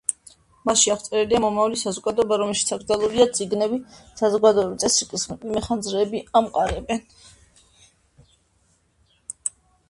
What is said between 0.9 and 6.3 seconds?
აღწერილია მომავლის საზოგადოება, რომელშიც აკრძალულია წიგნები, საზოგადოებრივ წესრიგს კი მეხანძრეები